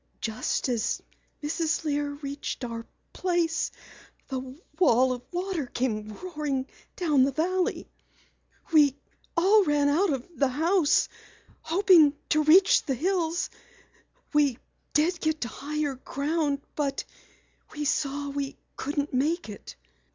"Just 0.19 0.67
as 0.67 0.99
Mrs. 1.43 1.83
Lear 1.83 2.09
reached 2.23 2.63
our 2.63 2.87
place, 3.13 3.69
the 4.29 4.57
wall 4.79 5.13
of 5.13 5.21
water 5.31 5.67
came 5.67 6.17
roaring 6.23 6.65
down 6.95 7.21
the 7.23 7.31
valley. 7.31 7.87
We 8.73 8.95
all 9.37 9.63
ran 9.63 9.89
out 9.89 10.11
of 10.11 10.27
the 10.35 10.47
house, 10.47 11.07
hoping 11.61 12.15
to 12.29 12.41
reach 12.41 12.81
the 12.81 12.95
hills. 12.95 13.51
We 14.33 14.57
did 14.93 15.19
get 15.19 15.41
to 15.41 15.49
higher 15.49 15.93
ground 15.93 16.61
but 16.75 17.05
we 17.71 17.85
saw 17.85 18.29
we 18.29 18.57
couldn't 18.77 19.13
make 19.13 19.49
it. 19.49 19.75